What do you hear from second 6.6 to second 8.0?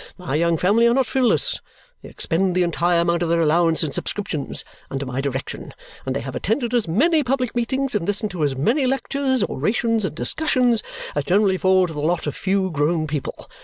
as many public meetings